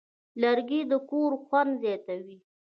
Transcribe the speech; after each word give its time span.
لرګی 0.41 0.81
د 0.91 0.93
کور 1.09 1.31
خوند 1.43 1.71
زیاتوي. 1.83 2.37